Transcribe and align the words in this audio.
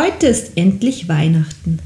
Heute 0.00 0.28
ist 0.28 0.52
endlich 0.56 1.10
Weihnachten. 1.10 1.78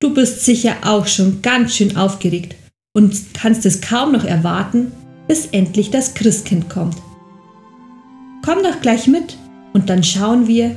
Du 0.00 0.14
bist 0.14 0.42
sicher 0.42 0.76
auch 0.86 1.06
schon 1.06 1.42
ganz 1.42 1.76
schön 1.76 1.94
aufgeregt 1.94 2.56
und 2.96 3.14
kannst 3.34 3.66
es 3.66 3.82
kaum 3.82 4.12
noch 4.12 4.24
erwarten, 4.24 4.90
bis 5.28 5.44
endlich 5.48 5.90
das 5.90 6.14
Christkind 6.14 6.70
kommt. 6.70 6.96
Komm 8.42 8.62
doch 8.62 8.80
gleich 8.80 9.06
mit 9.06 9.36
und 9.74 9.90
dann 9.90 10.02
schauen 10.02 10.48
wir, 10.48 10.74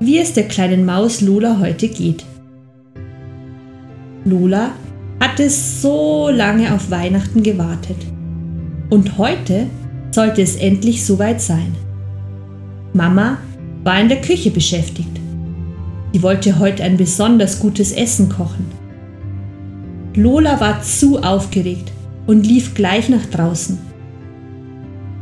wie 0.00 0.18
es 0.18 0.32
der 0.32 0.48
kleinen 0.48 0.84
Maus 0.84 1.20
Lola 1.20 1.60
heute 1.60 1.86
geht. 1.86 2.24
Lola 4.24 4.72
hatte 5.20 5.48
so 5.48 6.28
lange 6.28 6.74
auf 6.74 6.90
Weihnachten 6.90 7.44
gewartet. 7.44 7.98
Und 8.90 9.16
heute 9.16 9.68
sollte 10.10 10.42
es 10.42 10.56
endlich 10.56 11.06
soweit 11.06 11.40
sein. 11.40 11.72
Mama 12.94 13.38
war 13.84 14.00
in 14.00 14.08
der 14.08 14.20
Küche 14.20 14.50
beschäftigt. 14.50 15.20
Sie 16.14 16.22
wollte 16.22 16.60
heute 16.60 16.84
ein 16.84 16.96
besonders 16.96 17.58
gutes 17.58 17.90
Essen 17.90 18.28
kochen. 18.28 18.66
Lola 20.14 20.60
war 20.60 20.80
zu 20.80 21.20
aufgeregt 21.20 21.90
und 22.28 22.46
lief 22.46 22.72
gleich 22.72 23.08
nach 23.08 23.26
draußen. 23.26 23.80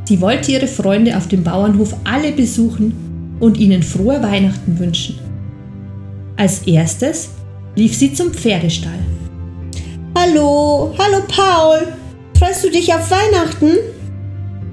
Sie 0.05 0.21
wollte 0.21 0.53
ihre 0.53 0.67
Freunde 0.67 1.17
auf 1.17 1.29
dem 1.29 1.45
Bauernhof 1.45 1.97
alle 2.05 2.33
besuchen 2.33 2.93
und 3.41 3.57
ihnen 3.57 3.83
frohe 3.83 4.23
Weihnachten 4.23 4.79
wünschen. 4.79 5.19
Als 6.37 6.59
erstes 6.67 7.31
lief 7.75 7.97
sie 7.97 8.13
zum 8.13 8.31
Pferdestall. 8.31 9.01
Hallo, 10.15 10.93
hallo 10.99 11.23
Paul. 11.27 11.87
Freust 12.39 12.65
du 12.65 12.71
dich 12.71 12.93
auf 12.93 13.11
Weihnachten? 13.11 13.79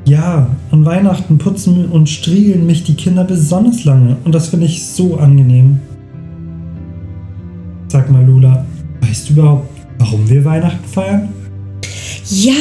Ja, 0.04 0.50
an 0.72 0.84
Weihnachten 0.84 1.38
putzen 1.38 1.86
und 1.86 2.10
striegeln 2.10 2.66
mich 2.66 2.84
die 2.84 2.96
Kinder 2.96 3.24
besonders 3.24 3.86
lange 3.86 4.18
und 4.26 4.36
das 4.36 4.50
finde 4.50 4.66
ich 4.66 4.86
so 4.86 5.16
angenehm. 5.16 5.80
Sag 7.92 8.10
mal, 8.12 8.24
Lula, 8.24 8.66
weißt 9.02 9.30
du 9.30 9.34
überhaupt, 9.34 9.68
warum 9.98 10.30
wir 10.30 10.46
Weihnachten 10.46 10.88
feiern? 10.88 11.30
Ja, 12.30 12.54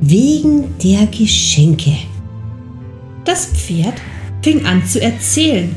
wegen 0.00 0.64
der 0.82 1.06
Geschenke. 1.06 1.92
Das 3.24 3.46
Pferd 3.46 3.94
fing 4.42 4.66
an 4.66 4.84
zu 4.84 5.00
erzählen, 5.00 5.74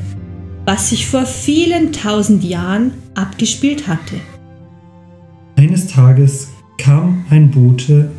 was 0.65 0.89
sich 0.89 1.05
vor 1.05 1.27
vielen 1.27 1.93
tausend 1.93 2.43
Jahren 2.43 2.91
abgespielt 3.13 3.87
hatte. 3.87 4.15
Eines 5.55 5.85
Tages 5.85 6.47
kam 6.79 7.23
ein 7.29 7.51
Bote 7.51 8.09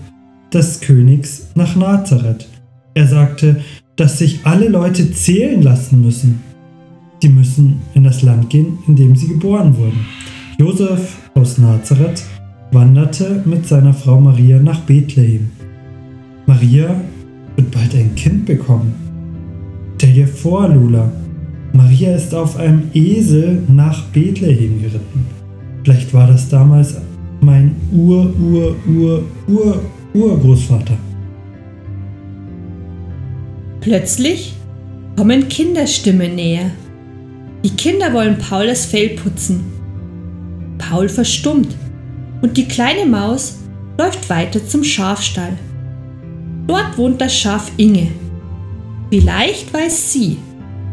des 0.53 0.81
Königs 0.81 1.49
nach 1.57 1.75
Nazareth. 1.75 2.49
Er 2.95 3.09
sagte, 3.09 3.63
dass 3.97 4.19
sich 4.19 4.47
alle 4.47 4.69
Leute 4.69 5.13
zählen 5.13 5.61
lassen 5.61 6.01
müssen. 6.03 6.48
Sie 7.21 7.29
müssen 7.29 7.81
in 7.95 8.05
das 8.05 8.23
Land 8.23 8.49
gehen, 8.51 8.79
in 8.87 8.95
dem 8.95 9.17
sie 9.17 9.29
geboren 9.29 9.77
wurden. 9.77 10.07
Josef 10.59 11.17
aus 11.35 11.59
Nazareth 11.59 12.23
wanderte 12.71 13.43
mit 13.45 13.67
seiner 13.67 13.95
Frau 13.95 14.21
Maria 14.21 14.59
nach 14.61 14.81
Bethlehem. 14.81 15.51
Maria 16.47 17.01
wird 17.57 17.71
bald 17.71 17.95
ein 17.95 18.15
Kind 18.15 18.47
bekommen. 18.47 18.95
Stell 19.97 20.13
dir 20.13 20.29
vor, 20.29 20.69
Lula, 20.69 21.11
Maria 21.73 22.15
ist 22.15 22.35
auf 22.35 22.57
einem 22.57 22.83
Esel 22.95 23.63
nach 23.69 24.05
Bethlehem 24.07 24.81
geritten. 24.81 25.27
Vielleicht 25.83 26.13
war 26.15 26.29
das 26.29 26.49
damals 26.49 26.97
mein 27.41 27.75
Ur, 27.93 28.33
Ur, 28.41 28.77
Ur, 28.87 29.25
Ur, 29.49 29.81
Urgroßvater. 30.15 30.97
Plötzlich 33.81 34.55
kommen 35.17 35.49
Kinderstimmen 35.49 36.35
näher. 36.35 36.71
Die 37.65 37.71
Kinder 37.71 38.13
wollen 38.13 38.39
Paul 38.39 38.67
das 38.67 38.87
Fell 38.87 39.11
putzen. 39.11 39.65
Paul 40.79 41.09
verstummt 41.09 41.75
und 42.41 42.57
die 42.57 42.69
kleine 42.69 43.05
Maus 43.05 43.57
läuft 43.99 44.31
weiter 44.31 44.65
zum 44.67 44.85
Schafstall. 44.85 45.59
Dort 46.69 46.97
wohnt 46.97 47.21
das 47.21 47.35
Schaf 47.35 47.73
Inge. 47.77 48.09
Vielleicht 49.11 49.73
weiß 49.75 50.13
sie, 50.13 50.37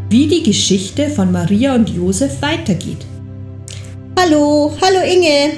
wie 0.10 0.26
die 0.26 0.42
Geschichte 0.42 1.10
von 1.10 1.32
Maria 1.32 1.76
und 1.76 1.90
Josef 1.90 2.42
weitergeht. 2.42 3.06
Hallo, 4.18 4.72
hallo 4.82 5.00
Inge. 5.06 5.52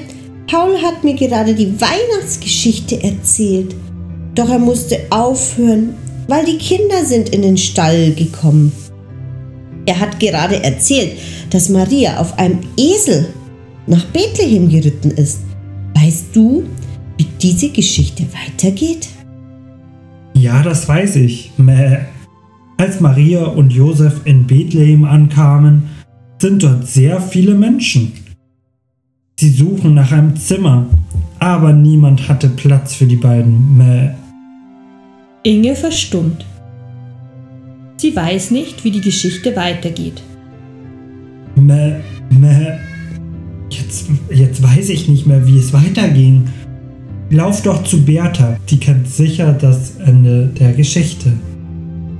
Paul 0.47 0.81
hat 0.81 1.03
mir 1.03 1.13
gerade 1.13 1.53
die 1.53 1.79
Weihnachtsgeschichte 1.79 3.01
erzählt. 3.01 3.75
Doch 4.35 4.49
er 4.49 4.59
musste 4.59 4.99
aufhören, 5.09 5.95
weil 6.27 6.45
die 6.45 6.57
Kinder 6.57 7.05
sind 7.05 7.29
in 7.29 7.43
den 7.43 7.57
Stall 7.57 8.11
gekommen. 8.13 8.71
Er 9.87 9.99
hat 10.01 10.19
gerade 10.19 10.61
erzählt, 10.63 11.17
dass 11.49 11.69
Maria 11.69 12.17
auf 12.17 12.37
einem 12.37 12.59
Esel 12.75 13.33
nach 13.87 14.03
Bethlehem 14.07 14.69
geritten 14.69 15.11
ist. 15.11 15.39
Weißt 15.95 16.35
du, 16.35 16.65
wie 17.17 17.27
diese 17.41 17.69
Geschichte 17.69 18.25
weitergeht? 18.33 19.07
Ja, 20.33 20.61
das 20.61 20.87
weiß 20.87 21.15
ich. 21.15 21.51
Mäh. 21.57 21.99
Als 22.77 22.99
Maria 22.99 23.45
und 23.45 23.71
Josef 23.71 24.21
in 24.25 24.45
Bethlehem 24.45 25.05
ankamen, 25.05 25.89
sind 26.39 26.61
dort 26.61 26.85
sehr 26.85 27.21
viele 27.21 27.55
Menschen. 27.55 28.11
Sie 29.39 29.49
suchen 29.49 29.93
nach 29.93 30.11
einem 30.11 30.35
Zimmer, 30.35 30.85
aber 31.39 31.71
niemand 31.71 32.27
hatte 32.27 32.49
Platz 32.49 32.93
für 32.93 33.05
die 33.05 33.15
beiden. 33.15 33.77
Mäh. 33.77 34.09
Inge 35.43 35.75
verstummt. 35.75 36.45
Sie 37.97 38.15
weiß 38.15 38.51
nicht, 38.51 38.83
wie 38.83 38.91
die 38.91 39.01
Geschichte 39.01 39.55
weitergeht. 39.55 40.21
Mäh, 41.55 41.95
mäh. 42.29 42.77
Jetzt, 43.69 44.05
jetzt 44.29 44.61
weiß 44.61 44.89
ich 44.89 45.07
nicht 45.07 45.25
mehr, 45.25 45.45
wie 45.47 45.57
es 45.57 45.73
weiterging. 45.73 46.47
Lauf 47.31 47.63
doch 47.63 47.83
zu 47.83 48.03
Bertha, 48.03 48.57
die 48.69 48.79
kennt 48.79 49.09
sicher 49.09 49.51
das 49.51 49.97
Ende 49.97 50.47
der 50.59 50.73
Geschichte. 50.73 51.33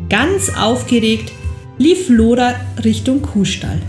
Ganz 0.09 0.51
aufgeregt 0.57 1.31
lief 1.77 2.09
Lola 2.09 2.55
Richtung 2.83 3.21
Kuhstall. 3.21 3.79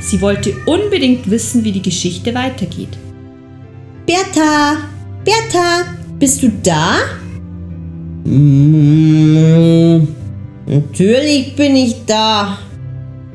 Sie 0.00 0.20
wollte 0.20 0.52
unbedingt 0.66 1.30
wissen, 1.30 1.64
wie 1.64 1.72
die 1.72 1.82
Geschichte 1.82 2.34
weitergeht. 2.34 2.98
Bertha, 4.06 4.76
Bertha, 5.24 5.94
bist 6.18 6.42
du 6.42 6.50
da? 6.62 6.98
Mm, 8.24 10.06
natürlich 10.68 11.56
bin 11.56 11.76
ich 11.76 11.96
da. 12.06 12.58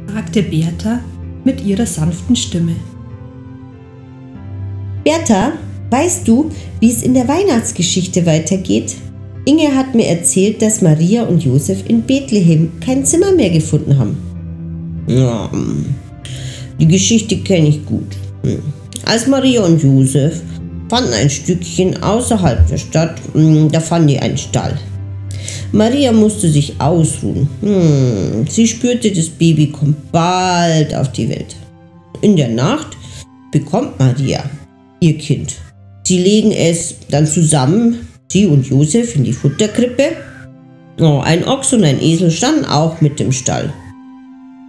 fragte 0.07 0.43
Bertha 0.43 0.99
mit 1.43 1.63
ihrer 1.65 1.85
sanften 1.85 2.35
Stimme. 2.35 2.75
Bertha, 5.03 5.53
weißt 5.89 6.27
du, 6.27 6.49
wie 6.79 6.89
es 6.89 7.03
in 7.03 7.13
der 7.13 7.27
Weihnachtsgeschichte 7.27 8.25
weitergeht? 8.25 8.95
Inge 9.45 9.75
hat 9.75 9.93
mir 9.93 10.07
erzählt, 10.07 10.61
dass 10.61 10.81
Maria 10.81 11.23
und 11.23 11.43
Josef 11.43 11.83
in 11.87 12.03
Bethlehem 12.03 12.71
kein 12.79 13.05
Zimmer 13.05 13.33
mehr 13.33 13.49
gefunden 13.49 13.97
haben. 13.97 14.17
Ja, 15.07 15.49
die 16.79 16.87
Geschichte 16.87 17.37
kenne 17.37 17.67
ich 17.67 17.85
gut. 17.85 18.07
Als 19.05 19.27
Maria 19.27 19.63
und 19.65 19.83
Josef 19.83 20.41
fanden 20.89 21.13
ein 21.13 21.29
Stückchen 21.29 22.01
außerhalb 22.01 22.67
der 22.67 22.77
Stadt, 22.77 23.15
hm, 23.33 23.69
da 23.69 23.81
fanden 23.81 24.07
die 24.07 24.19
einen 24.19 24.37
Stall. 24.37 24.77
Maria 25.73 26.11
musste 26.11 26.49
sich 26.49 26.79
ausruhen. 26.79 27.49
Hm, 27.61 28.45
sie 28.47 28.67
spürte, 28.67 29.11
das 29.11 29.27
Baby 29.27 29.67
kommt 29.71 30.11
bald 30.11 30.93
auf 30.93 31.11
die 31.11 31.27
Welt. 31.27 31.55
In 32.21 32.35
der 32.35 32.49
Nacht 32.49 32.95
bekommt 33.51 33.97
Maria 33.99 34.43
ihr 34.99 35.17
Kind. 35.17 35.55
Sie 36.03 36.19
legen 36.19 36.51
es 36.51 36.95
dann 37.09 37.25
zusammen, 37.25 38.07
sie 38.31 38.45
und 38.45 38.67
Josef, 38.67 39.15
in 39.15 39.23
die 39.23 39.33
Futterkrippe. 39.33 40.11
Oh, 41.01 41.21
ein 41.23 41.43
Ochs 41.43 41.73
und 41.73 41.83
ein 41.83 41.99
Esel 41.99 42.29
standen 42.29 42.65
auch 42.65 43.01
mit 43.01 43.19
dem 43.19 43.31
Stall. 43.31 43.73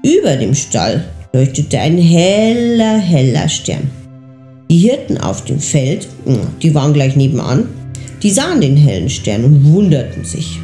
Über 0.02 0.36
dem 0.36 0.54
Stall 0.54 1.04
leuchtete 1.34 1.80
ein 1.80 1.98
heller, 1.98 2.96
heller 2.96 3.48
Stern. 3.50 3.90
Die 4.70 4.78
Hirten 4.78 5.18
auf 5.18 5.44
dem 5.44 5.60
Feld, 5.60 6.08
die 6.62 6.74
waren 6.74 6.94
gleich 6.94 7.14
nebenan, 7.14 7.68
die 8.22 8.30
sahen 8.30 8.62
den 8.62 8.78
hellen 8.78 9.10
Stern 9.10 9.44
und 9.44 9.64
wunderten 9.70 10.24
sich. 10.24 10.58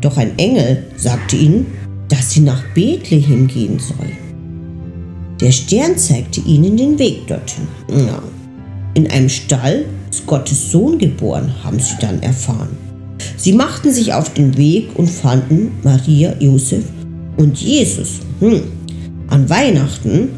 Doch 0.00 0.16
ein 0.16 0.38
Engel 0.38 0.84
sagte 0.96 1.36
ihnen, 1.36 1.66
dass 2.08 2.30
sie 2.30 2.40
nach 2.40 2.62
Bethlehem 2.74 3.46
gehen 3.46 3.78
sollen. 3.78 4.16
Der 5.40 5.52
Stern 5.52 5.98
zeigte 5.98 6.40
ihnen 6.40 6.76
den 6.76 6.98
Weg 6.98 7.26
dorthin. 7.26 7.68
Ja. 7.88 8.22
In 8.94 9.10
einem 9.10 9.28
Stall 9.28 9.84
ist 10.10 10.26
Gottes 10.26 10.70
Sohn 10.70 10.98
geboren, 10.98 11.52
haben 11.62 11.78
sie 11.78 11.96
dann 12.00 12.22
erfahren. 12.22 12.70
Sie 13.36 13.52
machten 13.52 13.92
sich 13.92 14.14
auf 14.14 14.32
den 14.32 14.56
Weg 14.56 14.88
und 14.94 15.08
fanden 15.08 15.72
Maria, 15.82 16.34
Josef 16.40 16.84
und 17.36 17.58
Jesus. 17.58 18.20
Hm. 18.40 18.62
An 19.28 19.48
Weihnachten 19.50 20.30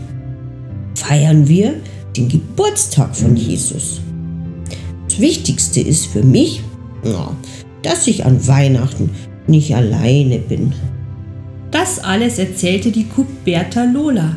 feiern 0.94 1.46
wir 1.46 1.74
den 2.16 2.28
Geburtstag 2.28 3.14
von 3.14 3.36
Jesus. 3.36 4.00
Das 5.08 5.20
Wichtigste 5.20 5.80
ist 5.80 6.06
für 6.06 6.22
mich, 6.22 6.62
ja, 7.04 7.30
dass 7.82 8.06
ich 8.06 8.24
an 8.24 8.46
Weihnachten 8.46 9.10
nicht 9.48 9.74
alleine 9.74 10.38
bin. 10.38 10.72
Das 11.70 11.98
alles 11.98 12.38
erzählte 12.38 12.90
die 12.90 13.04
Kuh 13.04 13.26
Bertha 13.44 13.84
Lola 13.84 14.36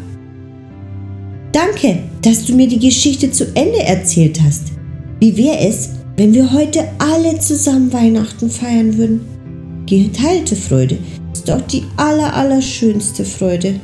Danke, 1.51 2.03
dass 2.21 2.45
du 2.45 2.55
mir 2.55 2.67
die 2.67 2.79
Geschichte 2.79 3.29
zu 3.29 3.45
Ende 3.55 3.83
erzählt 3.83 4.41
hast. 4.41 4.71
Wie 5.19 5.35
wäre 5.35 5.59
es, 5.59 5.89
wenn 6.15 6.33
wir 6.33 6.51
heute 6.53 6.87
alle 6.97 7.39
zusammen 7.39 7.91
Weihnachten 7.91 8.49
feiern 8.49 8.97
würden? 8.97 9.21
Geteilte 9.85 10.55
Freude 10.55 10.97
ist 11.33 11.49
doch 11.49 11.61
die 11.61 11.83
aller, 11.97 12.33
allerschönste 12.33 13.25
Freude. 13.25 13.79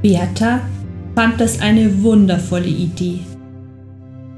Bertha 0.00 0.60
fand 1.14 1.38
das 1.38 1.60
eine 1.60 2.02
wundervolle 2.02 2.68
Idee. 2.68 3.18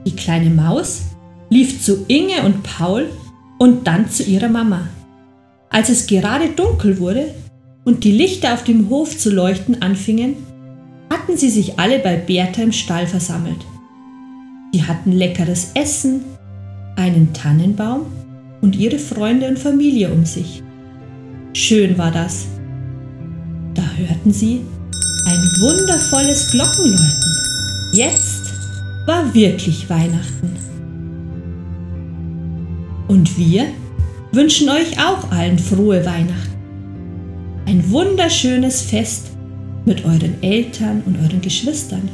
Die 0.05 0.17
kleine 0.17 0.51
Maus 0.51 1.03
lief 1.49 1.81
zu 1.81 2.05
Inge 2.09 2.43
und 2.45 2.65
Paul 2.65 3.07
und 3.59 3.87
dann 3.87 4.11
zu 4.11 4.25
ihrer 4.25 4.49
Mama. 4.49 4.89
Als 5.77 5.91
es 5.91 6.07
gerade 6.07 6.49
dunkel 6.49 6.99
wurde 7.01 7.35
und 7.85 8.03
die 8.05 8.13
Lichter 8.13 8.55
auf 8.55 8.65
dem 8.65 8.89
Hof 8.89 9.19
zu 9.19 9.31
leuchten 9.31 9.83
anfingen, 9.83 10.37
hatten 11.11 11.37
sie 11.37 11.51
sich 11.51 11.79
alle 11.79 11.99
bei 11.99 12.17
Bertha 12.17 12.63
im 12.63 12.73
Stall 12.73 13.07
versammelt. 13.07 13.59
Sie 14.73 14.83
hatten 14.83 15.13
leckeres 15.13 15.73
Essen, 15.75 16.25
einen 16.97 17.35
Tannenbaum 17.35 18.07
und 18.63 18.75
ihre 18.75 18.99
Freunde 18.99 19.49
und 19.49 19.59
Familie 19.59 20.11
um 20.11 20.25
sich. 20.25 20.63
Schön 21.53 21.99
war 21.99 22.11
das. 22.11 22.47
Da 23.75 23.83
hörten 23.99 24.33
sie 24.33 24.63
ein 25.27 25.61
wundervolles 25.61 26.53
Glockenläuten. 26.53 27.37
Jetzt 27.93 28.51
war 29.05 29.35
wirklich 29.35 29.91
Weihnachten. 29.91 30.57
Und 33.09 33.37
wir 33.37 33.67
wünschen 34.37 34.69
euch 34.69 34.99
auch 35.01 35.33
allen 35.33 35.59
frohe 35.59 36.05
Weihnachten. 36.05 36.55
Ein 37.67 37.91
wunderschönes 37.91 38.83
Fest 38.83 39.31
mit 39.87 40.05
euren 40.05 40.41
Eltern 40.43 41.03
und 41.07 41.19
euren 41.19 41.41
Geschwistern. 41.41 42.09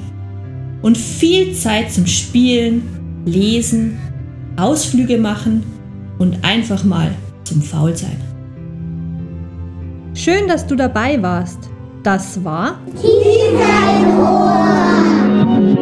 Und 0.82 0.96
viel 0.96 1.52
Zeit 1.54 1.92
zum 1.92 2.06
Spielen, 2.06 2.82
Lesen, 3.26 3.98
Ausflüge 4.56 5.18
machen 5.18 5.64
und 6.18 6.38
einfach 6.42 6.84
mal 6.84 7.10
zum 7.44 7.60
Faulsein. 7.60 8.16
Schön, 10.14 10.46
dass 10.46 10.66
du 10.66 10.76
dabei 10.76 11.20
warst. 11.20 11.70
Das 12.02 12.42
war 12.44 12.78
Tief 13.00 13.60
ein 13.60 14.18
Ohr. 14.18 15.81